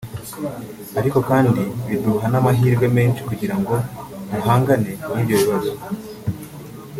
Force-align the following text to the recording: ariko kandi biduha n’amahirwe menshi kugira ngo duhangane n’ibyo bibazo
ariko 0.99 1.17
kandi 1.29 1.61
biduha 1.87 2.25
n’amahirwe 2.31 2.85
menshi 2.97 3.21
kugira 3.29 3.55
ngo 3.59 3.73
duhangane 4.33 4.91
n’ibyo 5.13 5.35
bibazo 5.41 5.73